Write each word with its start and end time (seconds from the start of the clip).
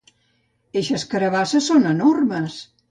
Eixes 0.81 1.05
carabasses 1.13 1.71
són 1.73 1.89
enormes! 1.95 2.63